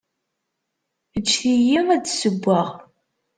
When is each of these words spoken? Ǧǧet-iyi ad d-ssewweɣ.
Ǧǧet-iyi 1.21 1.77
ad 1.95 2.01
d-ssewweɣ. 2.03 2.67